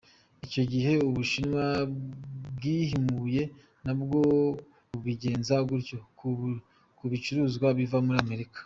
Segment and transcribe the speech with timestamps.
[0.45, 1.63] Icyo gihe Ubushinwa
[2.55, 3.43] bwihimuye
[3.83, 4.19] nabwo
[4.91, 5.97] bubigenza gutyo
[6.97, 8.57] ku bicuruzwa biva muri Amerika.